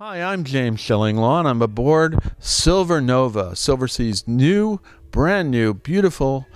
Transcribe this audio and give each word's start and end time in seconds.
Hi, 0.00 0.22
I'm 0.22 0.44
James 0.44 0.80
Shillinglaw, 0.80 1.40
and 1.40 1.48
I'm 1.48 1.60
aboard 1.60 2.20
Silver 2.38 3.00
Nova, 3.00 3.50
Silversea's 3.56 4.28
new, 4.28 4.78
brand 5.10 5.50
new, 5.50 5.74
beautiful, 5.74 6.46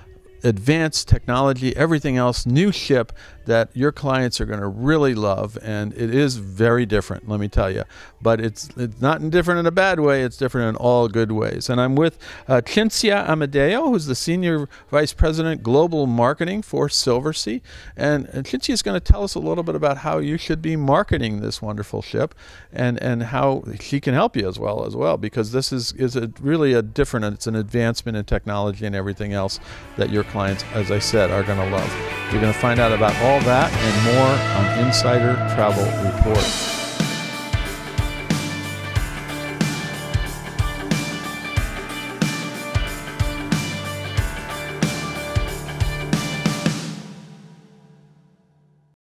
advanced 0.45 1.08
technology, 1.08 1.74
everything 1.76 2.16
else, 2.16 2.46
new 2.46 2.70
ship 2.70 3.12
that 3.46 3.70
your 3.74 3.92
clients 3.92 4.40
are 4.40 4.46
going 4.46 4.60
to 4.60 4.66
really 4.66 5.14
love, 5.14 5.58
and 5.62 5.92
it 5.94 6.14
is 6.14 6.37
very 6.37 6.87
different, 6.87 7.28
let 7.28 7.40
me 7.40 7.49
tell 7.49 7.71
you. 7.71 7.85
But 8.21 8.40
it's 8.40 8.68
it's 8.76 9.00
not 9.00 9.30
different 9.30 9.60
in 9.60 9.67
a 9.67 9.71
bad 9.72 10.00
way; 10.00 10.22
it's 10.22 10.37
different 10.37 10.68
in 10.71 10.76
all 10.76 11.08
good 11.08 11.32
ways. 11.32 11.68
And 11.68 11.81
I'm 11.81 11.96
with 11.96 12.18
uh, 12.49 12.60
Cinzia 12.64 13.28
Amadeo, 13.28 13.88
who's 13.88 14.06
the 14.06 14.14
senior 14.14 14.68
vice 14.90 15.13
president 15.13 15.63
global 15.63 16.06
marketing 16.06 16.62
for 16.62 16.88
Silversea, 16.88 17.60
and, 17.96 18.27
and 18.27 18.46
Cinzia 18.46 18.70
is 18.70 18.82
going 18.82 18.98
to 19.00 19.12
tell 19.12 19.24
us 19.24 19.34
a 19.34 19.41
little 19.41 19.64
bit 19.64 19.74
about 19.74 19.98
how 19.98 20.18
you 20.18 20.36
should 20.36 20.62
be 20.62 20.77
marketing 20.77 21.40
this 21.40 21.60
wonderful 21.60 22.02
ship, 22.02 22.34
and 22.72 23.02
and 23.02 23.24
how 23.24 23.64
she 23.80 24.00
can 24.00 24.14
help 24.14 24.36
you 24.36 24.48
as 24.48 24.59
well 24.59 24.84
as 24.84 24.95
well, 24.95 25.16
because 25.16 25.52
this 25.52 25.72
is 25.72 25.92
is 25.92 26.16
a 26.16 26.30
really 26.40 26.72
a 26.72 26.82
different. 26.82 27.24
It's 27.27 27.46
an 27.46 27.56
advancement 27.56 28.16
in 28.16 28.24
technology 28.24 28.86
and 28.86 28.95
everything 28.95 29.32
else 29.32 29.59
that 29.96 30.10
your 30.10 30.24
clients, 30.24 30.64
as 30.74 30.90
I 30.90 30.98
said, 30.98 31.30
are 31.30 31.42
going 31.42 31.59
to 31.59 31.70
love. 31.77 31.92
You're 32.30 32.40
going 32.40 32.52
to 32.52 32.59
find 32.59 32.80
out 32.80 32.92
about 32.92 33.14
all 33.22 33.31
that 33.41 33.72
and 33.72 34.04
more 34.14 34.78
on 34.78 34.86
Insider 34.86 35.34
Travel 35.54 35.84
Report. 36.04 36.82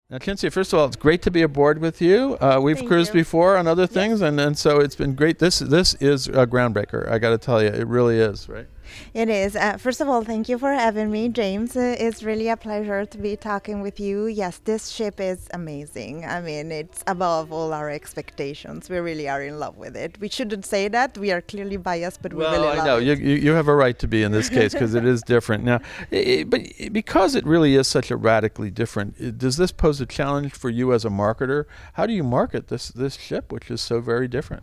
Now, 0.09 0.19
Cinzia, 0.19 0.51
first 0.51 0.73
of 0.73 0.79
all, 0.79 0.87
it's 0.87 0.97
great 0.97 1.21
to 1.23 1.31
be 1.31 1.43
aboard 1.43 1.79
with 1.79 2.01
you. 2.01 2.39
Uh, 2.41 2.59
we've 2.63 2.77
Thank 2.79 2.89
cruised 2.89 3.13
you. 3.13 3.21
before 3.21 3.57
on 3.57 3.67
other 3.67 3.87
things, 3.87 4.23
and, 4.23 4.41
and 4.41 4.57
so 4.57 4.81
it's 4.81 4.95
been 4.95 5.15
great. 5.15 5.41
This 5.41 5.59
this 5.59 5.93
is 5.95 6.29
a 6.29 6.47
groundbreaker. 6.47 7.07
I 7.11 7.19
got 7.19 7.31
to 7.31 7.39
tell 7.39 7.63
you, 7.63 7.69
it 7.69 7.87
really 7.87 8.19
is. 8.19 8.49
Right. 8.49 8.67
It 9.15 9.29
is. 9.29 9.57
Uh, 9.57 9.77
first 9.77 10.01
of 10.01 10.09
all, 10.09 10.23
thank 10.23 10.49
you 10.49 10.59
for 10.59 10.73
having 10.73 11.11
me, 11.11 11.29
James. 11.29 11.77
Uh, 11.77 11.97
it's 11.99 12.23
really 12.23 12.49
a 12.49 12.57
pleasure 12.57 13.05
to 13.05 13.19
be 13.19 13.37
talking 13.37 13.81
with 13.81 13.99
you. 14.01 14.27
Yes, 14.27 14.59
this 14.65 14.89
ship 14.89 15.21
is 15.21 15.49
amazing. 15.53 16.25
I 16.25 16.41
mean, 16.41 16.73
it's 16.73 17.03
above 17.07 17.53
all 17.53 17.73
our 17.73 17.91
expectations. 17.91 18.89
We 18.91 18.99
really 18.99 19.29
are 19.29 19.43
in 19.43 19.59
love 19.59 19.77
with 19.77 19.97
it. 19.97 20.19
We 20.21 20.29
shouldn't 20.29 20.65
say 20.67 20.89
that. 20.89 21.17
We 21.19 21.31
are 21.33 21.41
clearly 21.41 21.77
biased, 21.77 22.23
but 22.23 22.33
well, 22.33 22.51
we 22.51 22.57
really 22.57 22.69
I 22.69 22.77
love 22.77 22.87
know 22.87 22.99
it. 22.99 23.05
you, 23.05 23.15
you 23.15 23.35
you 23.37 23.53
have 23.53 23.69
a 23.69 23.75
right 23.75 23.99
to 23.99 24.09
be 24.09 24.23
in 24.23 24.33
this 24.33 24.49
case 24.49 24.73
because 24.73 24.95
it 24.95 25.05
is 25.05 25.23
different 25.23 25.65
now. 25.65 25.81
i 26.13 26.17
i 26.41 26.45
but 26.45 26.61
because 26.93 27.35
it 27.35 27.45
really 27.47 27.75
is 27.75 27.87
such 27.87 28.11
a 28.11 28.17
radically 28.17 28.71
different, 28.71 29.39
does 29.39 29.57
this 29.57 29.73
pose 29.73 30.01
a 30.01 30.07
challenge 30.07 30.53
for 30.53 30.71
you 30.71 30.93
as 30.93 31.05
a 31.05 31.11
marketer? 31.11 31.65
How 31.95 32.07
do 32.07 32.13
you 32.13 32.23
market 32.25 32.69
this 32.69 32.89
this 32.89 33.17
ship, 33.17 33.53
which 33.53 33.71
is 33.71 33.81
so 33.81 34.01
very 34.01 34.29
different? 34.29 34.63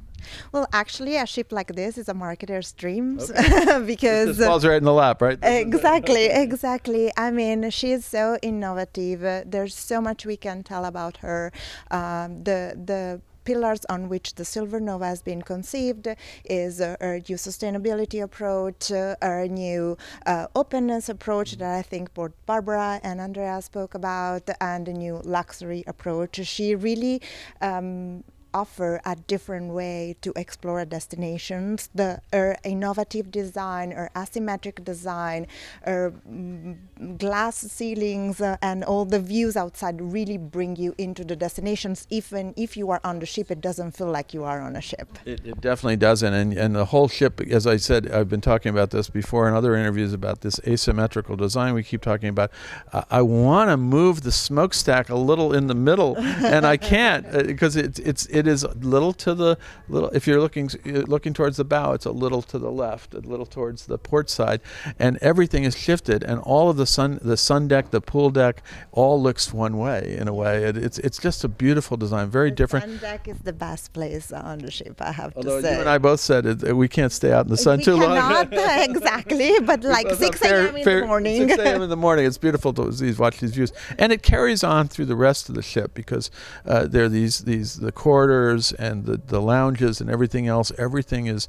Well, 0.52 0.68
actually, 0.74 1.18
a 1.18 1.26
ship 1.26 1.52
like 1.52 1.76
this 1.76 1.98
is 1.98 2.10
a 2.10 2.14
marketer's 2.14 2.72
dreams 2.74 3.28
This 3.34 3.86
because. 3.86 4.40
uh, 4.40 4.46
falls 4.48 4.66
right 4.66 4.78
in 4.78 4.84
the 4.84 4.94
lap, 4.94 5.22
right? 5.22 5.38
Is 5.38 5.44
it. 5.44 5.68
Exactly, 5.68 6.26
exactly. 6.26 7.12
I 7.18 7.32
mean, 7.32 7.70
she's 7.70 8.06
so 8.06 8.38
innovative. 8.42 9.22
There's 9.50 9.76
so 9.76 10.02
much 10.02 10.26
we 10.26 10.38
can 10.38 10.64
tell 10.64 10.86
about 10.86 11.18
her. 11.18 11.52
Um, 11.92 12.44
the 12.44 12.78
the 12.92 13.22
pillars 13.44 13.86
on 13.90 14.10
which 14.10 14.36
the 14.36 14.46
Silver 14.46 14.80
Nova 14.80 15.06
has 15.06 15.22
been 15.22 15.42
conceived 15.42 16.08
is 16.46 16.82
uh, 16.82 16.96
our 17.02 17.16
new 17.16 17.36
sustainability 17.36 18.22
approach, 18.22 18.92
uh, 18.92 19.16
our 19.22 19.48
new 19.48 19.98
uh, 20.26 20.48
openness 20.56 21.10
approach 21.10 21.58
that 21.58 21.78
I 21.78 21.82
think 21.82 22.14
both 22.14 22.32
Barbara 22.46 23.00
and 23.04 23.20
Andrea 23.20 23.62
spoke 23.62 23.96
about, 23.96 24.50
and 24.62 24.88
a 24.88 24.94
new 24.94 25.22
luxury 25.24 25.84
approach. 25.88 26.40
She 26.46 26.76
really 26.76 27.22
um, 27.62 28.24
offer 28.54 29.02
a 29.06 29.16
different 29.16 29.74
way 29.74 30.16
to 30.22 30.34
explore 30.36 30.84
destinations. 30.86 31.90
The 31.94 32.22
her 32.32 32.58
innovative 32.64 33.32
design, 33.32 33.92
her 33.92 34.10
asymmetric 34.16 34.84
design, 34.84 35.48
or 35.86 36.14
mm, 36.30 36.78
glass 37.18 37.58
ceilings, 37.58 38.42
uh, 38.42 38.58
and 38.62 38.84
all 38.84 39.06
the 39.06 39.20
views 39.20 39.58
outside 39.58 40.02
really 40.02 40.38
bring 40.38 40.76
you 40.76 40.96
into 40.98 41.24
the 41.24 41.36
destinations. 41.36 42.08
Even 42.10 42.54
if 42.56 42.78
you 42.78 42.92
are 42.92 43.02
on 43.04 43.20
the 43.20 43.26
ship, 43.26 43.52
it 43.52 43.62
doesn't 43.62 43.92
feel 43.92 44.10
like 44.10 44.34
you 44.34 44.44
are 44.44 44.62
on 44.62 44.76
a 44.76 44.82
ship. 44.82 45.18
It, 45.26 45.46
it 45.46 45.62
definitely 45.62 45.98
doesn't, 45.98 46.34
and 46.34 46.54
and 46.54 46.76
the 46.76 46.86
whole 46.86 47.08
ship, 47.08 47.42
as 47.42 47.68
I 47.68 47.78
said, 47.78 48.12
I've 48.12 48.30
been 48.30 48.42
talking 48.42 48.70
about 48.70 48.92
this 48.92 49.10
before 49.10 49.48
in 49.48 49.54
other 49.54 49.76
interviews 49.76 50.14
about 50.14 50.42
this 50.42 50.60
asymmetrical 50.68 51.36
design. 51.36 51.74
We 51.74 51.84
keep 51.84 52.02
talking 52.02 52.30
about. 52.30 52.52
Uh, 52.92 53.04
I 53.10 53.22
want 53.22 53.70
to 53.70 53.78
move 53.78 54.22
the 54.22 54.32
smokestack 54.32 55.10
a 55.10 55.16
little 55.16 55.54
in 55.54 55.68
the 55.68 55.76
middle, 55.76 56.18
and 56.18 56.66
I 56.66 56.78
can't 56.78 57.30
because 57.48 57.76
it's 57.76 58.00
it's 58.00 58.26
it 58.48 58.52
is 58.52 58.64
a 58.64 58.74
little 58.74 59.14
to 59.14 59.34
the 59.34 59.58
little. 59.88 60.10
If 60.10 60.28
you're 60.28 60.42
looking 60.42 60.70
uh, 60.86 61.00
looking 61.08 61.34
towards 61.34 61.58
the 61.58 61.64
bow, 61.64 61.94
it's 61.94 62.06
a 62.06 62.12
little 62.12 62.42
to 62.44 62.60
the 62.60 62.72
left, 62.72 63.14
a 63.14 63.20
little 63.20 63.46
towards 63.46 63.86
the 63.86 63.98
port 63.98 64.30
side, 64.30 64.62
and 65.00 65.18
everything 65.22 65.64
is 65.64 65.78
shifted, 65.78 66.24
and 66.24 66.40
all 66.42 66.70
of 66.70 66.78
the 66.78 66.86
sun 66.86 67.20
the 67.22 67.38
sun 67.38 67.68
deck, 67.68 67.92
the 67.92 68.02
pool 68.02 68.30
deck, 68.30 68.62
all 68.92 69.22
looks 69.22 69.54
one 69.54 69.78
way 69.78 70.16
in 70.20 70.28
a 70.28 70.34
way. 70.34 70.64
It, 70.66 70.78
it's 70.78 71.00
it's 71.00 71.18
just 71.18 71.44
a 71.44 71.48
beautiful 71.48 71.96
design, 71.98 72.30
very 72.30 72.50
the 72.50 72.56
different. 72.56 72.86
sun 72.86 72.98
deck 72.98 73.28
is 73.28 73.40
the 73.40 73.54
best 73.54 73.94
place 73.94 74.32
on 74.32 74.60
the 74.60 74.72
ship. 74.72 75.02
I 75.02 75.12
have 75.12 75.34
Although 75.36 75.58
to 75.58 75.64
say. 75.64 75.74
you 75.76 75.80
and 75.80 75.90
I 75.90 75.98
both 75.98 76.20
said 76.20 76.46
it, 76.46 76.76
we 76.76 76.88
can't 76.88 77.12
stay 77.12 77.32
out 77.32 77.46
in 77.46 77.52
the 77.52 77.58
sun 77.58 77.78
we 77.80 77.86
too 77.86 77.98
cannot 77.98 78.52
long. 78.52 78.70
exactly, 78.90 79.60
but 79.62 79.84
like 79.84 80.10
6 80.10 80.42
a.m. 80.42 80.76
in 80.76 80.84
the 80.84 81.06
morning. 81.06 81.48
6 81.48 81.60
a.m. 81.60 81.82
in 81.82 81.90
the 81.90 81.96
morning. 82.08 82.26
It's 82.26 82.38
beautiful 82.38 82.74
to 82.74 83.16
watch 83.18 83.40
these 83.40 83.52
views, 83.52 83.72
and 83.98 84.12
it 84.12 84.22
carries 84.24 84.64
on 84.64 84.88
through 84.88 85.06
the 85.06 85.16
rest 85.16 85.50
of 85.50 85.56
the 85.56 85.62
ship 85.62 85.94
because 85.94 86.30
uh, 86.66 86.88
there 86.88 87.06
are 87.06 87.10
these 87.10 87.40
these 87.40 87.76
the 87.76 87.92
corridors 88.34 88.72
and 88.74 89.06
the 89.06 89.18
the 89.18 89.42
lounges 89.42 90.02
and 90.02 90.10
everything 90.10 90.48
else. 90.48 90.72
Everything 90.78 91.28
is 91.28 91.48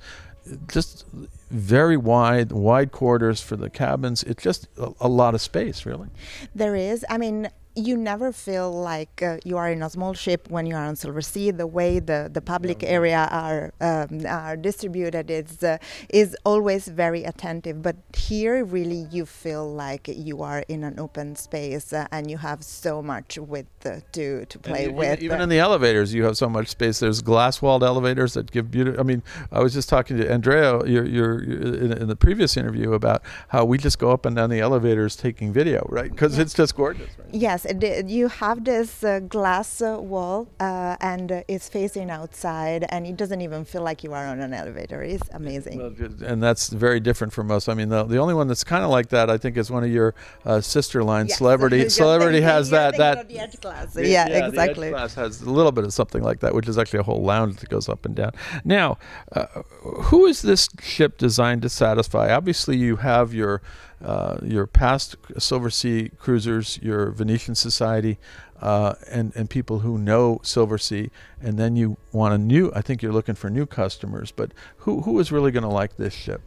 just 0.69 1.07
very 1.51 1.97
wide, 1.97 2.53
wide 2.53 2.93
corridors 2.93 3.41
for 3.41 3.57
the 3.57 3.71
cabins. 3.71 4.23
It's 4.25 4.43
just 4.43 4.69
a, 4.79 4.93
a 5.01 5.09
lot 5.09 5.35
of 5.35 5.41
space, 5.41 5.87
really. 5.87 6.09
There 6.55 6.77
is. 6.77 7.05
I 7.09 7.17
mean, 7.19 7.49
you 7.75 7.97
never 7.97 8.33
feel 8.33 8.73
like 8.73 9.23
uh, 9.23 9.39
you 9.45 9.57
are 9.57 9.71
in 9.71 9.83
a 9.83 9.91
small 9.91 10.15
ship 10.15 10.49
when 10.49 10.67
you 10.67 10.75
are 10.75 10.85
on 10.85 10.95
Silversea. 10.95 11.57
The 11.57 11.67
way 11.67 11.99
the, 11.99 12.31
the 12.33 12.41
public 12.41 12.83
area 12.83 13.29
are 13.31 13.73
um, 13.81 14.27
are 14.27 14.57
distributed 14.57 15.31
is 15.31 15.63
uh, 15.63 15.79
is 16.09 16.37
always 16.45 16.89
very 16.89 17.25
attentive. 17.25 17.83
But 17.83 17.97
here, 18.17 18.65
really, 18.65 19.07
you 19.11 19.27
feel 19.27 19.71
like 19.73 20.09
you 20.09 20.43
are 20.43 20.65
in 20.69 20.85
an 20.85 20.99
open 20.99 21.37
space 21.37 21.93
uh, 21.93 22.07
and 22.13 22.31
you 22.31 22.39
have 22.39 22.63
so 22.63 23.03
much 23.03 23.39
with 23.39 23.67
uh, 23.85 24.01
to 24.13 24.45
to 24.47 24.59
play 24.59 24.89
with. 24.89 25.23
Even 25.23 25.41
in 25.41 25.49
the 25.49 25.59
elevators, 25.59 26.15
you 26.15 26.25
have 26.25 26.37
so 26.37 26.49
much 26.49 26.69
space. 26.69 27.01
There's 27.01 27.23
glass-walled 27.23 27.83
elevators 27.83 28.35
that 28.35 28.51
give 28.51 28.71
beauty. 28.71 28.99
I 28.99 29.03
mean, 29.03 29.23
I 29.51 29.61
was 29.61 29.75
just 29.75 29.89
talking 29.89 30.17
to 30.19 30.31
Andrea 30.31 30.85
your, 30.87 31.05
your, 31.05 31.43
in, 31.43 31.93
in 31.93 32.09
the 32.09 32.17
previous 32.17 32.57
interview 32.57 32.93
about 32.93 33.23
how 33.49 33.65
we 33.65 33.79
just 33.79 33.99
go 33.99 34.11
up 34.11 34.27
and 34.27 34.37
down 34.37 34.51
the 34.51 34.61
elevators 34.61 35.17
taking 35.17 35.53
video, 35.53 35.87
right? 35.91 36.11
Because 36.11 36.39
it's 36.39 36.55
just 36.55 36.77
gorgeous. 36.77 37.09
Right? 37.19 37.35
Yes, 37.35 37.64
you 38.07 38.29
have 38.29 38.65
this 38.65 39.03
uh, 39.05 39.21
glass 39.21 39.81
uh, 39.81 39.97
wall 40.01 40.49
uh, 40.61 40.97
and 41.01 41.33
uh, 41.33 41.43
it's 41.49 41.69
facing 41.69 42.11
outside, 42.11 42.85
and 42.91 43.07
it 43.07 43.17
doesn't 43.17 43.41
even 43.41 43.65
feel 43.65 43.83
like 43.83 44.05
you 44.05 44.13
are 44.13 44.27
on 44.27 44.41
an 44.41 44.53
elevator. 44.55 45.03
It's 45.03 45.29
amazing. 45.33 45.81
And 46.25 46.43
that's 46.43 46.69
very 46.69 47.01
different 47.01 47.33
from 47.33 47.51
us. 47.51 47.69
I 47.69 47.75
mean, 47.75 47.89
the, 47.89 48.05
the 48.05 48.19
only 48.19 48.35
one 48.35 48.49
that's 48.49 48.65
kind 48.65 48.85
of 48.85 48.91
like 48.91 49.09
that, 49.11 49.31
I 49.31 49.39
think, 49.39 49.57
is 49.57 49.71
one 49.71 49.85
of 49.85 49.91
your 49.91 50.15
uh, 50.45 50.61
sister 50.61 51.03
lines. 51.03 51.31
Yes. 51.31 51.39
Celebrity, 51.39 51.89
Celebrity 51.89 52.39
thinking- 52.41 52.49
has 52.49 52.71
that. 52.71 52.97
That 52.97 53.29
the 53.29 53.39
edge 53.39 53.61
glass. 53.61 53.93
The- 53.95 54.07
yeah, 54.07 54.29
the 54.29 54.35
Edge 54.37 54.49
exactly. 54.51 54.91
Glass 54.91 55.15
has 55.15 55.43
a 55.43 55.51
little 55.51 55.73
bit 55.73 55.85
of 55.85 55.93
something 55.93 56.23
like 56.23 56.41
that, 56.41 56.55
which 56.55 56.69
is 56.69 56.79
actually 56.79 57.01
a 57.01 57.05
whole 57.05 57.23
lounge 57.23 57.57
that 57.57 57.69
goes 57.69 57.89
up 57.89 58.05
and 58.05 58.15
down. 58.15 58.33
Now, 58.65 58.99
uh, 59.33 59.47
who 59.83 60.27
is 60.27 60.43
this 60.43 60.69
ship 60.83 61.19
designed 61.19 61.63
to 61.63 61.69
satisfy? 61.69 62.33
Obviously, 62.33 62.77
you 62.77 62.97
have 62.97 63.33
your 63.35 63.63
uh, 64.03 64.39
your 64.43 64.67
past 64.67 65.21
Silversea 65.35 66.17
cruisers, 66.19 66.79
your 66.83 67.11
Venetian 67.11 67.55
Society, 67.55 68.19
uh, 68.61 68.95
and 69.11 69.33
and 69.35 69.51
people 69.51 69.81
who 69.81 69.99
know 69.99 70.41
Silversea, 70.43 71.11
and 71.45 71.59
then 71.59 71.77
you 71.77 71.97
want 72.13 72.35
a 72.35 72.39
new. 72.39 72.73
I 72.75 72.81
think 72.81 73.03
you're 73.03 73.13
looking 73.13 73.35
for 73.35 73.51
new 73.51 73.67
customers, 73.67 74.33
but 74.33 74.53
who 74.79 75.03
who 75.03 75.19
is 75.21 75.31
really 75.31 75.51
going 75.51 75.69
to 75.71 75.77
like 75.83 75.97
this 75.97 76.15
ship? 76.15 76.41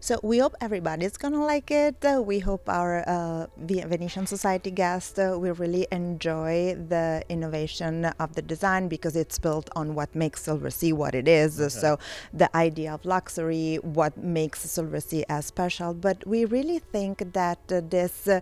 So 0.00 0.12
we 0.22 0.38
hope 0.38 0.54
everybody's 0.60 1.16
gonna 1.16 1.44
like 1.44 1.70
it. 1.70 2.04
Uh, 2.04 2.22
we 2.22 2.38
hope 2.38 2.68
our 2.68 2.92
uh, 3.06 3.46
Venetian 3.58 4.26
Society 4.26 4.70
guests 4.70 5.18
uh, 5.18 5.36
will 5.42 5.54
really 5.54 5.86
enjoy 5.90 6.76
the 6.94 7.24
innovation 7.28 8.04
of 8.24 8.34
the 8.36 8.42
design 8.42 8.88
because 8.88 9.16
it's 9.16 9.38
built 9.38 9.68
on 9.74 9.94
what 9.94 10.14
makes 10.14 10.46
Silversea 10.46 10.92
what 10.92 11.14
it 11.14 11.28
is. 11.28 11.60
Uh, 11.60 11.68
So 11.68 11.98
the 12.32 12.48
idea 12.56 12.90
of 12.94 13.04
luxury, 13.04 13.78
what 13.82 14.16
makes 14.16 14.58
Silversea 14.64 15.24
as 15.28 15.46
special. 15.46 15.90
But 16.06 16.26
we 16.26 16.44
really 16.44 16.78
think 16.78 17.14
that 17.32 17.60
uh, 17.70 17.80
this 17.96 18.14
uh, 18.28 18.40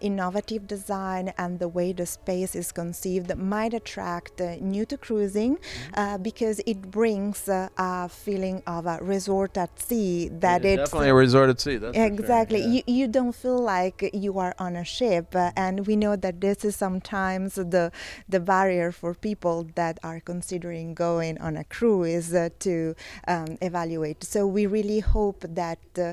innovative 0.00 0.66
design 0.66 1.32
and 1.36 1.58
the 1.58 1.68
way 1.68 1.92
the 1.92 2.06
space 2.06 2.52
is 2.62 2.72
conceived 2.72 3.36
might 3.36 3.74
attract 3.74 4.40
uh, 4.40 4.56
new 4.60 4.84
to 4.86 4.96
cruising 4.96 5.33
Mm-hmm. 5.34 5.94
uh, 5.94 6.18
because 6.18 6.60
it 6.66 6.90
brings 6.90 7.48
uh, 7.48 7.68
a 7.76 8.08
feeling 8.08 8.62
of 8.66 8.86
a 8.86 8.98
resort 9.02 9.56
at 9.56 9.78
sea 9.80 10.28
that 10.28 10.64
It's 10.64 10.80
it's 10.82 10.90
definitely 10.90 11.10
a 11.10 11.14
resort 11.14 11.50
at 11.50 11.60
sea. 11.60 11.76
That's 11.76 11.96
for 11.96 12.06
sure, 12.08 12.12
exactly 12.14 12.60
yeah. 12.60 12.68
you, 12.68 12.82
you 12.86 13.08
don't 13.08 13.34
feel 13.34 13.58
like 13.58 14.10
you 14.12 14.38
are 14.38 14.54
on 14.58 14.76
a 14.76 14.84
ship 14.84 15.34
uh, 15.34 15.50
and 15.56 15.86
we 15.86 15.96
know 15.96 16.16
that 16.16 16.40
this 16.40 16.64
is 16.64 16.76
sometimes 16.76 17.54
the 17.54 17.90
the 18.28 18.40
barrier 18.40 18.92
for 18.92 19.14
people 19.14 19.66
that 19.74 19.98
are 20.02 20.20
considering 20.20 20.94
going 20.94 21.38
on 21.38 21.56
a 21.56 21.64
cruise 21.64 22.34
uh, 22.34 22.48
to 22.58 22.94
um, 23.28 23.58
evaluate 23.60 24.22
so 24.24 24.46
we 24.46 24.66
really 24.66 25.00
hope 25.00 25.44
that 25.48 25.78
uh, 25.98 26.12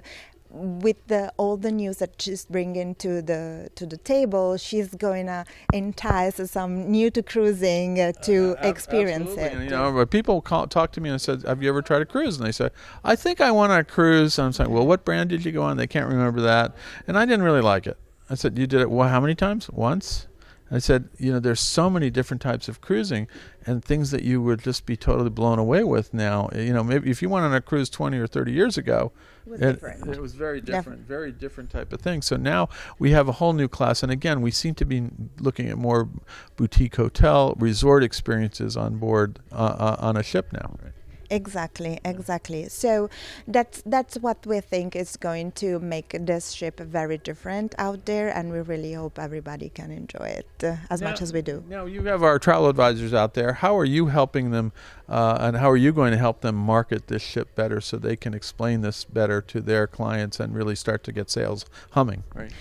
with 0.54 1.08
the, 1.08 1.32
all 1.38 1.58
the 1.58 1.72
news 1.72 1.98
that 1.98 2.22
she's 2.22 2.46
bringing 2.46 2.96
to 2.96 3.22
the 3.22 3.70
to 3.76 3.86
the 3.86 3.98
table, 3.98 4.58
she's 4.58 4.94
going 4.96 5.28
to 5.28 5.46
entice 5.74 6.52
some 6.52 6.92
new 6.92 7.10
to 7.12 7.24
cruising 7.24 8.00
uh, 8.00 8.12
to 8.24 8.56
Ab- 8.60 8.66
experience 8.66 9.30
absolutely. 9.30 9.44
it. 9.44 9.54
And, 9.54 9.64
you 9.64 9.70
know, 9.72 9.92
but 9.92 10.10
people 10.10 10.42
call, 10.42 10.68
talk 10.68 10.92
to 10.94 11.02
me 11.02 11.10
and 11.10 11.22
said, 11.22 11.44
"Have 11.44 11.64
you 11.64 11.70
ever 11.70 11.82
tried 11.82 12.02
a 12.02 12.06
cruise?" 12.06 12.38
And 12.38 12.46
they 12.46 12.52
said, 12.52 12.72
"I 13.04 13.16
think 13.16 13.42
I 13.42 13.52
went 13.52 13.72
on 13.72 13.80
a 13.80 13.84
cruise." 13.84 14.38
And 14.38 14.48
I'm 14.48 14.54
saying, 14.54 14.70
"Well, 14.70 14.86
what 14.86 15.06
brand 15.06 15.30
did 15.30 15.46
you 15.46 15.52
go 15.52 15.64
on?" 15.64 15.78
They 15.78 15.88
can't 15.88 16.10
remember 16.10 16.42
that, 16.42 16.76
and 17.08 17.18
I 17.18 17.26
didn't 17.26 17.44
really 17.44 17.62
like 17.62 17.88
it. 17.88 17.98
I 18.30 18.36
said, 18.36 18.58
"You 18.58 18.68
did 18.68 18.82
it 18.82 18.90
well, 18.90 19.10
how 19.10 19.20
many 19.22 19.36
times? 19.36 19.70
Once." 19.70 20.28
I 20.72 20.80
said, 20.80 21.10
"You 21.18 21.34
know, 21.34 21.40
there's 21.40 21.60
so 21.60 21.90
many 21.90 22.10
different 22.10 22.42
types 22.42 22.68
of 22.70 22.82
cruising, 22.82 23.28
and 23.66 23.84
things 23.84 24.12
that 24.12 24.24
you 24.24 24.42
would 24.42 24.64
just 24.64 24.86
be 24.86 24.96
totally 24.96 25.30
blown 25.30 25.60
away 25.60 25.84
with 25.84 26.14
now. 26.14 26.50
You 26.56 26.74
know, 26.74 26.84
maybe 26.84 27.12
if 27.12 27.22
you 27.22 27.30
went 27.30 27.46
on 27.46 27.54
a 27.54 27.62
cruise 27.62 27.90
20 27.90 28.18
or 28.18 28.28
30 28.28 28.52
years 28.52 28.78
ago." 28.78 29.12
was 29.46 29.62
it, 29.62 29.82
it 30.08 30.22
was 30.22 30.34
very 30.34 30.62
Def- 30.62 30.76
different, 30.76 31.08
very 31.08 31.32
different 31.32 31.70
type 31.70 31.92
of 31.94 32.02
thing. 32.02 32.22
So 32.22 32.36
now 32.36 32.70
we 33.00 33.12
have 33.12 33.28
a 33.28 33.34
whole 33.34 33.54
new 33.54 33.68
class, 33.68 34.04
and 34.04 34.12
again, 34.12 34.42
we 34.42 34.52
seem 34.52 34.76
to 34.76 34.86
be 34.86 35.10
looking 35.40 35.68
at 35.70 35.78
more 35.78 36.10
boutique 36.56 36.96
hotel 36.96 37.56
resort 37.58 38.04
experiences 38.04 38.78
on 38.78 38.98
board 38.98 39.40
uh, 39.52 39.56
uh, 39.56 39.96
on 40.00 40.18
a 40.18 40.24
ship 40.24 40.54
now. 40.54 40.78
Right? 40.82 40.94
Exactly, 41.32 41.98
exactly. 42.04 42.68
So 42.68 43.10
that's 43.48 43.82
that's 43.86 44.18
what 44.18 44.46
we 44.46 44.60
think 44.60 44.98
is 44.98 45.16
going 45.16 45.54
to 45.54 45.80
make 45.80 46.10
this 46.20 46.52
ship 46.52 46.78
very 46.80 47.18
different 47.18 47.74
out 47.78 48.06
there, 48.06 48.28
and 48.30 48.52
we 48.52 48.60
really 48.60 48.94
hope 48.94 49.18
everybody 49.18 49.70
can 49.70 49.92
enjoy 49.92 50.28
it 50.42 50.64
uh, 50.64 50.76
as 50.90 51.02
much 51.02 51.22
as 51.22 51.32
we 51.32 51.42
do. 51.42 51.64
Now 51.70 51.86
you 51.86 52.04
have 52.04 52.22
our 52.22 52.38
travel 52.38 52.68
advisors 52.68 53.14
out 53.14 53.34
there. 53.34 53.54
How 53.54 53.78
are 53.78 53.86
you 53.86 54.08
helping 54.08 54.52
them, 54.52 54.74
uh, 55.08 55.38
and 55.40 55.56
how 55.56 55.72
are 55.72 55.78
you 55.78 55.94
going 55.94 56.12
to 56.12 56.18
help 56.18 56.42
them 56.42 56.56
market 56.56 57.08
this 57.08 57.22
ship 57.22 57.56
better 57.56 57.80
so 57.80 57.96
they 57.96 58.18
can 58.18 58.34
explain 58.34 58.82
this 58.82 59.06
better 59.06 59.42
to 59.42 59.62
their 59.62 59.88
clients 59.88 60.38
and 60.38 60.54
really 60.54 60.76
start 60.76 61.02
to 61.06 61.14
get 61.14 61.30
sales 61.30 61.66
humming? 61.92 62.26
Right. 62.36 62.52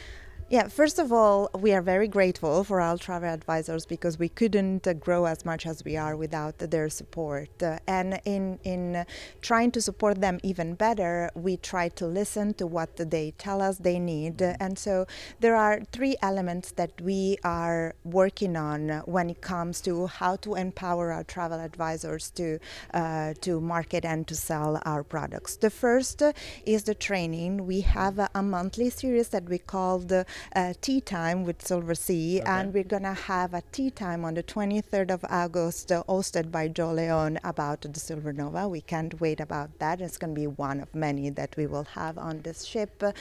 Yeah, 0.50 0.66
first 0.66 0.98
of 0.98 1.12
all, 1.12 1.48
we 1.56 1.72
are 1.72 1.80
very 1.80 2.08
grateful 2.08 2.64
for 2.64 2.80
our 2.80 2.98
travel 2.98 3.28
advisors 3.28 3.86
because 3.86 4.18
we 4.18 4.28
couldn't 4.28 4.84
uh, 4.84 4.94
grow 4.94 5.26
as 5.26 5.44
much 5.44 5.64
as 5.64 5.84
we 5.84 5.96
are 5.96 6.16
without 6.16 6.58
their 6.58 6.88
support. 6.88 7.62
Uh, 7.62 7.78
and 7.86 8.20
in 8.24 8.58
in 8.64 9.06
trying 9.42 9.70
to 9.70 9.80
support 9.80 10.20
them 10.20 10.40
even 10.42 10.74
better, 10.74 11.30
we 11.36 11.56
try 11.56 11.88
to 11.90 12.04
listen 12.04 12.54
to 12.54 12.66
what 12.66 12.96
they 12.96 13.32
tell 13.38 13.62
us 13.62 13.78
they 13.78 14.00
need. 14.00 14.42
Uh, 14.42 14.56
and 14.58 14.76
so 14.76 15.06
there 15.38 15.54
are 15.54 15.82
three 15.92 16.16
elements 16.20 16.72
that 16.72 17.00
we 17.00 17.36
are 17.44 17.94
working 18.02 18.56
on 18.56 19.04
when 19.06 19.30
it 19.30 19.40
comes 19.42 19.80
to 19.82 20.08
how 20.08 20.34
to 20.34 20.56
empower 20.56 21.12
our 21.12 21.22
travel 21.22 21.60
advisors 21.60 22.28
to 22.30 22.58
uh, 22.92 23.34
to 23.40 23.60
market 23.60 24.04
and 24.04 24.26
to 24.26 24.34
sell 24.34 24.82
our 24.84 25.04
products. 25.04 25.54
The 25.54 25.70
first 25.70 26.24
is 26.66 26.82
the 26.82 26.96
training. 26.96 27.68
We 27.68 27.82
have 27.82 28.18
a, 28.18 28.28
a 28.34 28.42
monthly 28.42 28.90
series 28.90 29.28
that 29.28 29.48
we 29.48 29.58
call 29.58 30.00
the 30.00 30.26
uh, 30.54 30.74
Tea 30.80 31.00
Time 31.00 31.44
with 31.44 31.58
Silversea, 31.64 32.40
Okay. 32.40 32.50
and 32.50 32.72
we're 32.74 32.84
gonna 32.84 33.14
have 33.14 33.54
a 33.54 33.62
tea 33.72 33.90
time 33.90 34.24
on 34.24 34.34
the 34.34 34.42
23rd 34.42 35.10
of 35.10 35.24
August, 35.30 35.90
uh, 35.92 36.02
hosted 36.08 36.50
by 36.50 36.68
Joe 36.68 36.92
Leon 36.92 37.38
about 37.44 37.80
the 37.82 38.00
Silver 38.00 38.32
Nova. 38.32 38.68
We 38.68 38.80
can't 38.80 39.20
wait 39.20 39.40
about 39.40 39.78
that. 39.78 40.00
It's 40.00 40.16
gonna 40.16 40.32
be 40.34 40.46
one 40.46 40.80
of 40.80 40.94
many 40.94 41.30
that 41.30 41.56
we 41.56 41.66
will 41.66 41.84
have 41.94 42.18
on 42.18 42.42
this 42.42 42.64
ship. 42.64 43.02
Uh, 43.02 43.12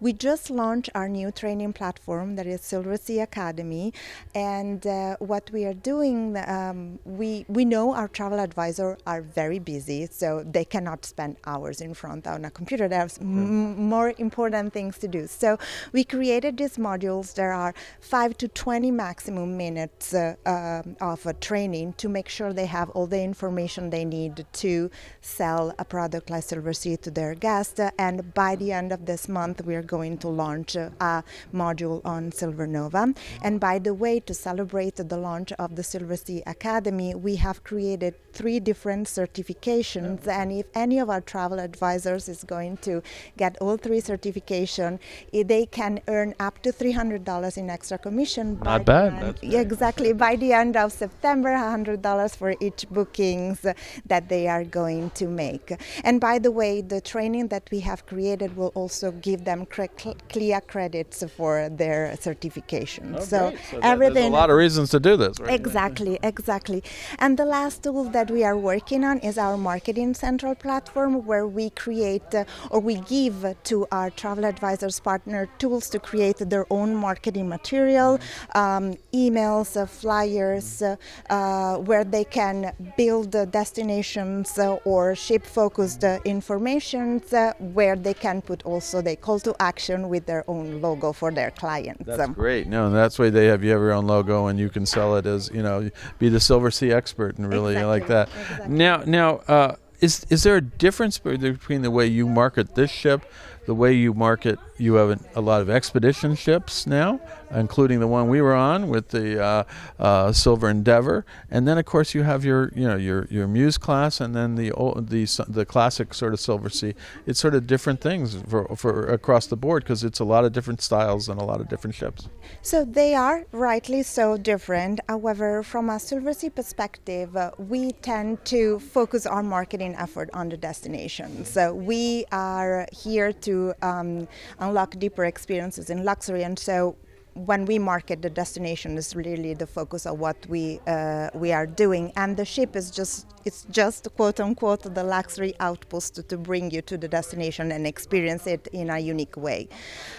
we 0.00 0.12
just 0.12 0.50
launched 0.50 0.90
our 0.94 1.08
new 1.08 1.30
training 1.30 1.72
platform 1.72 2.36
that 2.36 2.46
is 2.46 2.60
Silversea 2.60 3.22
Academy, 3.22 3.92
and 4.34 4.86
uh, 4.86 5.16
what 5.18 5.50
we 5.52 5.64
are 5.64 5.74
doing, 5.74 6.36
um, 6.46 6.98
we 7.04 7.44
we 7.48 7.64
know 7.64 7.94
our 7.94 8.08
travel 8.08 8.38
advisor 8.40 8.98
are 9.06 9.22
very 9.22 9.58
busy, 9.58 10.06
so 10.10 10.42
they 10.44 10.64
cannot 10.64 11.04
spend 11.04 11.36
hours 11.46 11.80
in 11.80 11.94
front 11.94 12.26
on 12.26 12.44
a 12.44 12.50
computer. 12.50 12.88
There's 12.88 13.18
m- 13.18 13.88
more 13.88 14.14
important 14.18 14.72
things 14.72 14.98
to 14.98 15.08
do. 15.08 15.26
So 15.26 15.58
we 15.92 16.04
created 16.04 16.56
these 16.66 16.78
modules. 16.78 17.34
There 17.34 17.52
are 17.52 17.74
five 18.00 18.36
to 18.38 18.48
twenty 18.48 18.90
maximum 18.90 19.56
minutes 19.56 20.14
uh, 20.14 20.34
um, 20.46 20.96
of 21.00 21.26
uh, 21.26 21.32
training 21.40 21.94
to 21.94 22.08
make 22.08 22.28
sure 22.28 22.52
they 22.52 22.66
have 22.66 22.90
all 22.90 23.06
the 23.06 23.22
information 23.22 23.90
they 23.90 24.04
need 24.04 24.44
to 24.64 24.90
sell 25.20 25.74
a 25.78 25.84
product 25.84 26.30
like 26.30 26.42
Silversea 26.42 27.00
to 27.02 27.10
their 27.10 27.34
guests. 27.34 27.78
Uh, 27.78 27.90
and 27.98 28.34
by 28.34 28.56
the 28.56 28.72
end 28.72 28.92
of 28.92 29.06
this 29.06 29.28
month, 29.28 29.64
we 29.64 29.74
are 29.74 29.82
going 29.82 30.18
to 30.18 30.28
launch 30.28 30.76
uh, 30.76 30.90
a 31.00 31.24
module 31.54 32.00
on 32.04 32.32
Silver 32.32 32.66
Nova. 32.66 33.14
And 33.42 33.60
by 33.60 33.78
the 33.78 33.94
way, 33.94 34.20
to 34.20 34.34
celebrate 34.34 34.96
the 34.96 35.16
launch 35.16 35.52
of 35.52 35.76
the 35.76 35.82
Silversea 35.82 36.42
Academy, 36.46 37.14
we 37.14 37.36
have 37.36 37.62
created 37.62 38.14
three 38.32 38.58
different 38.60 39.06
certifications. 39.06 40.26
And 40.26 40.52
if 40.52 40.66
any 40.74 40.98
of 40.98 41.10
our 41.10 41.20
travel 41.20 41.60
advisors 41.60 42.28
is 42.28 42.42
going 42.44 42.78
to 42.78 43.02
get 43.36 43.56
all 43.60 43.76
three 43.76 44.00
certification, 44.00 44.98
eh, 45.32 45.42
they 45.46 45.66
can 45.66 46.00
earn 46.08 46.34
up 46.40 46.55
to 46.62 46.72
$300 46.72 47.56
in 47.56 47.70
extra 47.70 47.98
commission. 47.98 48.58
Not 48.62 48.84
bad. 48.84 49.12
end- 49.14 49.22
That's 49.22 49.42
yeah, 49.42 49.60
exactly. 49.60 50.12
By 50.12 50.36
the 50.36 50.52
end 50.52 50.76
of 50.76 50.92
September, 50.92 51.50
$100 51.50 52.36
for 52.36 52.54
each 52.60 52.86
bookings 52.90 53.64
that 54.06 54.28
they 54.28 54.48
are 54.48 54.64
going 54.64 55.10
to 55.10 55.26
make. 55.28 55.72
And 56.04 56.20
by 56.20 56.38
the 56.38 56.50
way, 56.50 56.80
the 56.80 57.00
training 57.00 57.48
that 57.48 57.68
we 57.70 57.80
have 57.80 58.06
created 58.06 58.56
will 58.56 58.72
also 58.74 59.12
give 59.12 59.44
them 59.44 59.66
cre- 59.66 59.84
clear 60.28 60.60
credits 60.60 61.22
for 61.36 61.68
their 61.68 62.16
certification. 62.16 63.16
Oh, 63.18 63.20
so. 63.20 63.52
So 63.70 63.80
everything 63.82 64.14
There's 64.14 64.26
a 64.26 64.30
lot 64.30 64.50
of 64.50 64.56
reasons 64.56 64.90
to 64.90 65.00
do 65.00 65.16
this, 65.16 65.38
right? 65.40 65.52
Exactly, 65.54 66.18
exactly. 66.22 66.82
And 67.18 67.38
the 67.38 67.44
last 67.44 67.82
tool 67.82 68.04
that 68.10 68.30
we 68.30 68.44
are 68.44 68.56
working 68.56 69.04
on 69.04 69.18
is 69.20 69.38
our 69.38 69.56
Marketing 69.56 70.14
Central 70.14 70.54
platform, 70.54 71.26
where 71.26 71.46
we 71.46 71.70
create 71.70 72.34
uh, 72.34 72.44
or 72.70 72.80
we 72.80 72.96
give 73.00 73.44
to 73.64 73.86
our 73.90 74.10
travel 74.10 74.44
advisors 74.44 75.00
partner 75.00 75.48
tools 75.58 75.88
to 75.90 75.98
create 75.98 76.38
their 76.48 76.66
own 76.70 76.94
marketing 76.94 77.48
material, 77.48 78.18
um, 78.54 78.94
emails, 79.12 79.76
uh, 79.76 79.86
flyers, 79.86 80.82
uh, 80.82 80.96
uh, 81.30 81.76
where 81.78 82.04
they 82.04 82.24
can 82.24 82.72
build 82.96 83.34
uh, 83.34 83.44
destinations 83.46 84.58
uh, 84.58 84.74
or 84.84 85.14
ship-focused 85.14 86.04
uh, 86.04 86.18
information, 86.24 87.20
uh, 87.32 87.52
where 87.58 87.96
they 87.96 88.14
can 88.14 88.40
put 88.40 88.62
also 88.64 89.00
the 89.02 89.16
call 89.16 89.38
to 89.40 89.54
action 89.60 90.08
with 90.08 90.26
their 90.26 90.44
own 90.48 90.80
logo 90.80 91.12
for 91.12 91.30
their 91.30 91.50
clients. 91.50 92.04
That's 92.06 92.20
Um, 92.20 92.32
great. 92.32 92.66
No, 92.66 92.90
that's 92.90 93.18
why 93.18 93.30
they 93.30 93.46
have 93.46 93.62
you 93.64 93.70
have 93.70 93.80
your 93.80 93.92
own 93.92 94.06
logo 94.06 94.46
and 94.46 94.58
you 94.58 94.68
can 94.68 94.86
sell 94.86 95.16
it 95.16 95.26
as 95.26 95.50
you 95.52 95.62
know, 95.62 95.90
be 96.18 96.28
the 96.28 96.38
Silversea 96.38 96.92
expert 96.94 97.38
and 97.38 97.52
really 97.52 97.76
like 97.82 98.06
that. 98.08 98.28
Exactly, 98.28 98.54
exactly. 98.54 98.76
Now, 98.76 98.96
now, 99.06 99.30
uh, 99.48 99.76
is 100.00 100.26
is 100.28 100.42
there 100.42 100.56
a 100.56 100.60
difference 100.60 101.18
between 101.18 101.82
the 101.82 101.90
way 101.90 102.06
you 102.06 102.26
market 102.28 102.74
this 102.74 102.90
ship, 102.90 103.22
the 103.66 103.74
way 103.74 103.92
you 103.94 104.12
market? 104.12 104.58
You 104.78 104.94
have 104.94 105.10
an, 105.10 105.24
a 105.34 105.40
lot 105.40 105.60
of 105.62 105.70
expedition 105.70 106.34
ships 106.34 106.86
now, 106.86 107.20
including 107.50 108.00
the 108.00 108.06
one 108.06 108.28
we 108.28 108.40
were 108.40 108.54
on 108.54 108.88
with 108.88 109.08
the 109.08 109.42
uh, 109.42 109.64
uh, 109.98 110.32
Silver 110.32 110.68
Endeavour, 110.68 111.24
and 111.50 111.66
then 111.66 111.78
of 111.78 111.84
course 111.84 112.14
you 112.14 112.22
have 112.22 112.44
your 112.44 112.72
you 112.74 112.86
know 112.86 112.96
your 112.96 113.26
your 113.30 113.46
Muse 113.46 113.78
class, 113.78 114.20
and 114.20 114.34
then 114.34 114.54
the 114.56 114.72
old, 114.72 115.08
the 115.08 115.26
the 115.48 115.64
classic 115.64 116.14
sort 116.14 116.34
of 116.34 116.40
Silversea. 116.40 116.94
It's 117.26 117.40
sort 117.40 117.54
of 117.54 117.66
different 117.66 118.00
things 118.00 118.36
for 118.48 118.76
for 118.76 119.06
across 119.06 119.46
the 119.46 119.56
board 119.56 119.84
because 119.84 120.04
it's 120.04 120.20
a 120.20 120.24
lot 120.24 120.44
of 120.44 120.52
different 120.52 120.82
styles 120.82 121.28
and 121.28 121.40
a 121.40 121.44
lot 121.44 121.60
of 121.60 121.68
different 121.68 121.94
ships. 121.94 122.28
So 122.62 122.84
they 122.84 123.14
are 123.14 123.46
rightly 123.52 124.02
so 124.02 124.36
different. 124.36 125.00
However, 125.08 125.62
from 125.62 125.88
a 125.90 125.94
Silversea 125.94 126.54
perspective, 126.54 127.36
uh, 127.36 127.50
we 127.58 127.92
tend 127.92 128.44
to 128.46 128.78
focus 128.78 129.26
our 129.26 129.42
marketing 129.42 129.94
effort 129.96 130.30
on 130.32 130.48
the 130.48 130.56
destination. 130.56 131.44
So 131.44 131.74
we 131.74 132.24
are 132.32 132.86
here 132.92 133.32
to 133.32 133.74
um, 133.82 134.28
unlock 134.66 134.98
deeper 134.98 135.24
experiences 135.24 135.90
in 135.90 136.04
luxury, 136.04 136.44
and 136.44 136.58
so 136.58 136.96
when 137.34 137.66
we 137.66 137.78
market 137.78 138.22
the 138.22 138.30
destination 138.30 138.96
is 138.96 139.14
really 139.14 139.52
the 139.54 139.66
focus 139.66 140.06
of 140.06 140.18
what 140.18 140.36
we 140.48 140.80
uh, 140.86 141.28
we 141.34 141.52
are 141.52 141.66
doing. 141.66 142.12
And 142.16 142.36
the 142.36 142.44
ship 142.44 142.76
is 142.76 142.90
just 142.90 143.26
it's 143.46 143.64
just 143.70 144.08
quote 144.16 144.40
unquote 144.40 144.82
the 144.92 145.04
luxury 145.04 145.54
outpost 145.60 146.28
to 146.28 146.36
bring 146.36 146.68
you 146.72 146.82
to 146.82 146.98
the 146.98 147.06
destination 147.06 147.70
and 147.70 147.86
experience 147.86 148.44
it 148.48 148.66
in 148.72 148.90
a 148.90 148.98
unique 148.98 149.36
way. 149.36 149.68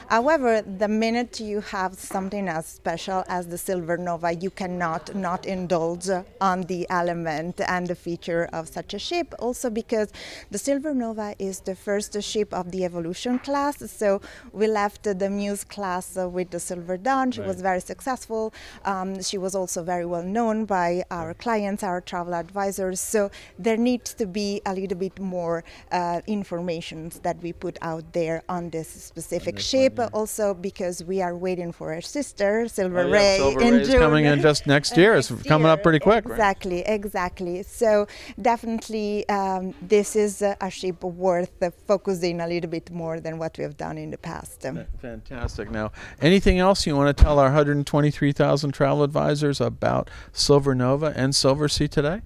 However, 0.07 0.62
the 0.62 0.88
minute 0.88 1.41
you 1.41 1.60
have 1.60 1.96
something 1.96 2.48
as 2.48 2.65
special 2.65 3.25
as 3.27 3.48
the 3.48 3.57
Silver 3.57 3.98
Nova, 3.98 4.34
you 4.34 4.50
cannot 4.50 5.13
not 5.13 5.46
indulge 5.46 6.07
on 6.39 6.62
the 6.63 6.88
element 6.89 7.60
and 7.67 7.88
the 7.88 7.96
feature 7.96 8.48
of 8.53 8.69
such 8.69 8.93
a 8.93 9.00
ship. 9.00 9.34
Also, 9.39 9.69
because 9.69 10.13
the 10.50 10.57
Silver 10.57 10.93
Nova 10.93 11.36
is 11.38 11.60
the 11.60 11.75
first 11.75 12.22
ship 12.24 12.53
of 12.53 12.72
the 12.72 12.86
Evolution 12.86 13.39
class, 13.39 13.75
so 13.91 14.22
we 14.53 14.67
left 14.67 15.03
the 15.03 15.29
Muse 15.29 15.65
class 15.65 16.15
with 16.15 16.51
the 16.51 16.62
Silver 16.62 16.96
Dawn. 16.96 17.31
She 17.31 17.41
right. 17.41 17.48
was 17.48 17.60
very 17.60 17.81
successful. 17.81 18.53
Um, 18.86 19.22
she 19.22 19.38
was 19.38 19.53
also 19.53 19.84
very 19.84 20.05
well 20.05 20.24
known 20.24 20.63
by 20.63 21.03
our 21.12 21.34
clients, 21.34 21.84
our 21.84 22.00
travel 22.00 22.34
advisors. 22.34 23.17
So 23.18 23.32
there 23.58 23.78
needs 23.78 24.14
to 24.22 24.26
be 24.28 24.62
a 24.72 24.74
little 24.80 25.00
bit 25.06 25.20
more 25.20 25.64
uh, 25.92 26.22
information 26.28 27.12
that 27.24 27.38
we 27.42 27.52
put 27.52 27.76
out 27.82 28.06
there 28.14 28.44
on 28.48 28.70
this 28.70 28.88
specific 28.88 29.58
ship 29.60 29.96
but 29.96 30.14
also 30.14 30.54
because 30.54 31.04
we 31.04 31.18
are 31.26 31.36
waiting 31.36 31.72
for 31.72 31.88
our 31.96 32.02
sister 32.18 32.68
Silver 32.68 33.00
oh, 33.00 33.08
yeah, 33.08 33.18
Ray 33.18 33.38
Silver 33.38 33.62
in 33.62 33.76
June. 33.86 34.00
coming 34.06 34.26
in 34.26 34.42
just 34.42 34.68
next 34.68 34.92
year. 34.98 35.12
it's 35.16 35.32
coming 35.54 35.70
up 35.74 35.82
pretty 35.82 36.02
quick. 36.10 36.24
Exactly, 36.26 36.80
right? 36.84 37.00
exactly. 37.00 37.64
So 37.64 38.08
definitely, 38.50 39.28
um, 39.30 39.74
this 39.82 40.16
is 40.16 40.34
a 40.42 40.70
ship 40.70 41.04
worth 41.04 41.56
focusing 41.88 42.40
a 42.42 42.48
little 42.48 42.70
bit 42.70 42.92
more 42.92 43.20
than 43.20 43.34
what 43.42 43.58
we 43.58 43.64
have 43.64 43.78
done 43.78 43.98
in 43.98 44.10
the 44.12 44.18
past. 44.18 44.62
Fantastic. 45.02 45.72
Now, 45.72 45.92
anything 46.22 46.58
else 46.60 46.86
you 46.86 46.96
want 46.96 47.10
to 47.16 47.24
tell 47.24 47.40
our 47.40 47.48
123,000 47.48 48.72
travel 48.72 49.04
advisors 49.04 49.60
about 49.60 50.10
Silver 50.32 50.76
Nova 50.76 51.14
and 51.16 51.34
Silversea 51.34 51.90
today? 51.90 52.22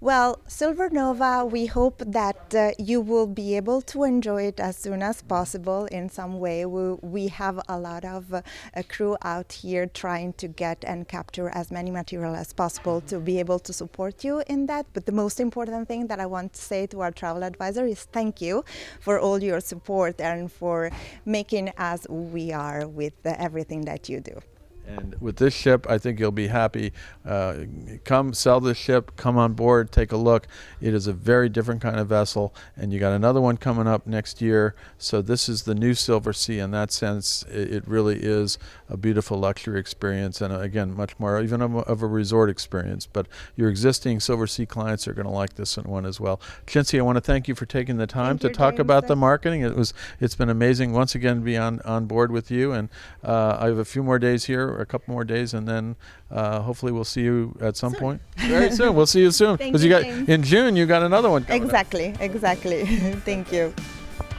Well, 0.00 0.23
Silver 0.46 0.88
Nova, 0.90 1.44
we 1.44 1.66
hope 1.66 2.02
that 2.06 2.54
uh, 2.54 2.70
you 2.78 3.00
will 3.00 3.26
be 3.26 3.56
able 3.56 3.82
to 3.82 4.04
enjoy 4.04 4.42
it 4.44 4.60
as 4.60 4.76
soon 4.76 5.02
as 5.02 5.22
possible 5.22 5.86
in 5.86 6.08
some 6.08 6.38
way. 6.38 6.64
We, 6.64 6.92
we 7.02 7.28
have 7.28 7.60
a 7.68 7.78
lot 7.78 8.04
of 8.04 8.32
uh, 8.32 8.42
crew 8.88 9.16
out 9.22 9.52
here 9.52 9.86
trying 9.86 10.34
to 10.34 10.46
get 10.46 10.84
and 10.86 11.08
capture 11.08 11.48
as 11.48 11.70
many 11.70 11.90
material 11.90 12.34
as 12.34 12.52
possible 12.52 13.00
to 13.02 13.18
be 13.18 13.38
able 13.38 13.58
to 13.60 13.72
support 13.72 14.24
you 14.24 14.42
in 14.46 14.66
that. 14.66 14.86
But 14.92 15.06
the 15.06 15.12
most 15.12 15.40
important 15.40 15.88
thing 15.88 16.06
that 16.06 16.20
I 16.20 16.26
want 16.26 16.52
to 16.52 16.60
say 16.60 16.86
to 16.86 17.00
our 17.00 17.10
travel 17.10 17.42
advisor 17.42 17.84
is 17.84 18.04
thank 18.04 18.40
you 18.40 18.64
for 19.00 19.18
all 19.18 19.42
your 19.42 19.60
support 19.60 20.20
and 20.20 20.50
for 20.50 20.90
making 21.24 21.70
us 21.70 22.06
who 22.08 22.22
we 22.22 22.52
are 22.52 22.86
with 22.86 23.14
uh, 23.26 23.34
everything 23.38 23.82
that 23.86 24.08
you 24.08 24.20
do. 24.20 24.40
And 24.86 25.16
with 25.20 25.36
this 25.36 25.54
ship, 25.54 25.86
I 25.88 25.98
think 25.98 26.20
you'll 26.20 26.30
be 26.30 26.48
happy. 26.48 26.92
Uh, 27.24 27.64
come 28.04 28.34
sell 28.34 28.60
this 28.60 28.76
ship, 28.76 29.16
come 29.16 29.38
on 29.38 29.54
board, 29.54 29.90
take 29.90 30.12
a 30.12 30.16
look. 30.16 30.46
It 30.80 30.92
is 30.92 31.06
a 31.06 31.12
very 31.12 31.48
different 31.48 31.80
kind 31.80 31.98
of 31.98 32.08
vessel, 32.08 32.54
and 32.76 32.92
you 32.92 33.00
got 33.00 33.12
another 33.12 33.40
one 33.40 33.56
coming 33.56 33.86
up 33.86 34.06
next 34.06 34.42
year. 34.42 34.74
So 34.98 35.22
this 35.22 35.48
is 35.48 35.62
the 35.62 35.74
new 35.74 35.92
Silversea. 35.92 36.62
In 36.62 36.70
that 36.72 36.92
sense, 36.92 37.44
it, 37.50 37.72
it 37.72 37.88
really 37.88 38.18
is 38.22 38.58
a 38.88 38.96
beautiful 38.96 39.38
luxury 39.38 39.80
experience, 39.80 40.40
and 40.40 40.54
again, 40.54 40.94
much 40.94 41.18
more 41.18 41.40
even 41.40 41.62
of 41.62 41.74
a, 41.74 41.78
of 41.80 42.02
a 42.02 42.06
resort 42.06 42.50
experience. 42.50 43.06
But 43.06 43.26
your 43.56 43.70
existing 43.70 44.18
Silversea 44.18 44.68
clients 44.68 45.08
are 45.08 45.14
going 45.14 45.26
to 45.26 45.32
like 45.32 45.54
this 45.54 45.76
one 45.76 46.04
as 46.04 46.20
well. 46.20 46.40
Cinzia, 46.66 46.98
I 46.98 47.02
want 47.02 47.16
to 47.16 47.22
thank 47.22 47.48
you 47.48 47.54
for 47.54 47.66
taking 47.66 47.96
the 47.96 48.06
time 48.06 48.38
thank 48.38 48.52
to 48.52 48.58
talk 48.58 48.78
about 48.78 49.06
the 49.06 49.16
marketing. 49.16 49.62
It 49.62 49.74
was 49.74 49.94
it's 50.20 50.34
been 50.34 50.50
amazing 50.50 50.92
once 50.92 51.14
again 51.14 51.36
to 51.36 51.42
be 51.42 51.56
on 51.56 51.80
on 51.82 52.04
board 52.04 52.30
with 52.30 52.50
you, 52.50 52.72
and 52.72 52.90
uh, 53.22 53.56
I 53.58 53.68
have 53.68 53.78
a 53.78 53.84
few 53.84 54.02
more 54.02 54.18
days 54.18 54.44
here 54.44 54.73
a 54.80 54.86
couple 54.86 55.12
more 55.12 55.24
days, 55.24 55.54
and 55.54 55.66
then 55.66 55.96
uh, 56.30 56.60
hopefully 56.60 56.92
we'll 56.92 57.04
see 57.04 57.22
you 57.22 57.56
at 57.60 57.76
some 57.76 57.92
soon. 57.92 58.00
point. 58.00 58.20
Very 58.36 58.70
soon. 58.70 58.94
We'll 58.94 59.06
see 59.06 59.20
you 59.20 59.30
soon 59.30 59.56
because 59.58 59.82
you, 59.82 59.90
got 59.90 60.02
James. 60.02 60.28
in 60.28 60.42
June. 60.42 60.76
You 60.76 60.86
got 60.86 61.02
another 61.02 61.30
one. 61.30 61.46
exactly. 61.48 62.12
Up. 62.14 62.20
Exactly. 62.20 62.84
Thank 63.24 63.52
you. 63.52 63.74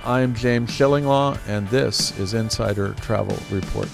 I'm 0.04 0.36
James 0.36 0.70
Shillinglaw, 0.70 1.39
and 1.48 1.68
this 1.70 2.18
is 2.20 2.34
Insider 2.36 2.94
Travel 2.96 3.38
Report. 3.50 3.89